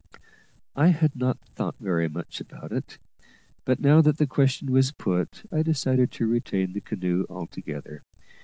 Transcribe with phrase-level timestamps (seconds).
[0.75, 2.97] I had not thought very much about it,
[3.65, 8.01] but now that the question was put, I decided to retain the canoe altogether.